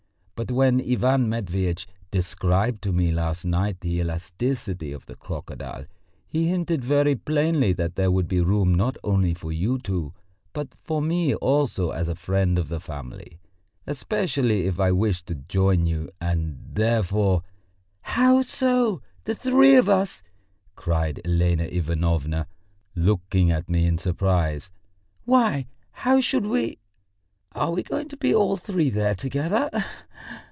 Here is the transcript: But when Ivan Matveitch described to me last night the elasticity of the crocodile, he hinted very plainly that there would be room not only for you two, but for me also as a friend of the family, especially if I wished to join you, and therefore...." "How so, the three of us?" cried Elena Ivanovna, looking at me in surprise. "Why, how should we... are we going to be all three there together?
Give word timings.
But 0.35 0.49
when 0.49 0.81
Ivan 0.81 1.29
Matveitch 1.29 1.85
described 2.09 2.81
to 2.81 2.91
me 2.91 3.11
last 3.11 3.45
night 3.45 3.79
the 3.81 3.99
elasticity 4.01 4.91
of 4.91 5.05
the 5.05 5.15
crocodile, 5.15 5.85
he 6.27 6.47
hinted 6.47 6.83
very 6.83 7.13
plainly 7.15 7.73
that 7.73 7.93
there 7.95 8.09
would 8.09 8.27
be 8.27 8.41
room 8.41 8.73
not 8.73 8.97
only 9.03 9.35
for 9.35 9.51
you 9.51 9.77
two, 9.77 10.15
but 10.51 10.69
for 10.83 10.99
me 10.99 11.35
also 11.35 11.91
as 11.91 12.07
a 12.07 12.15
friend 12.15 12.57
of 12.57 12.69
the 12.69 12.79
family, 12.79 13.39
especially 13.85 14.65
if 14.65 14.79
I 14.79 14.91
wished 14.91 15.27
to 15.27 15.35
join 15.35 15.85
you, 15.85 16.09
and 16.19 16.57
therefore...." 16.73 17.43
"How 18.01 18.41
so, 18.41 19.03
the 19.25 19.35
three 19.35 19.75
of 19.75 19.87
us?" 19.87 20.23
cried 20.75 21.21
Elena 21.23 21.65
Ivanovna, 21.65 22.47
looking 22.95 23.51
at 23.51 23.69
me 23.69 23.85
in 23.85 23.99
surprise. 23.99 24.71
"Why, 25.23 25.67
how 25.91 26.19
should 26.19 26.47
we... 26.47 26.79
are 27.53 27.71
we 27.71 27.83
going 27.83 28.07
to 28.07 28.15
be 28.17 28.33
all 28.33 28.55
three 28.57 28.89
there 28.89 29.13
together? 29.13 29.69